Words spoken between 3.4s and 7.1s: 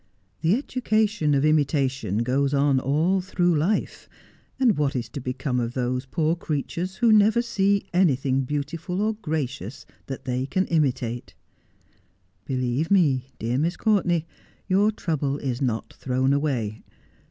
life; and what is to become of those poor creatures